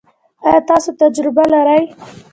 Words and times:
ایا 0.45 0.59
تاسو 0.69 0.89
تجربه 1.01 1.43
لرئ؟ 1.53 1.81